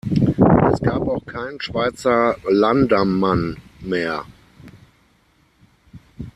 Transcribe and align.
Es 0.71 0.79
gab 0.81 1.07
auch 1.07 1.23
keinen 1.27 1.61
Schweizer 1.61 2.35
Landammann 2.49 3.57
mehr. 3.81 4.25